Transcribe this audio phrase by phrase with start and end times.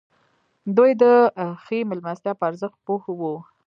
[0.77, 1.03] دوی د
[1.63, 3.35] ښې مېلمستیا په ارزښت پوه وو.